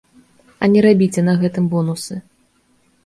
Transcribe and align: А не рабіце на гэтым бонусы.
А 0.61 0.69
не 0.73 0.79
рабіце 0.85 1.21
на 1.27 1.33
гэтым 1.43 1.69
бонусы. 1.75 2.21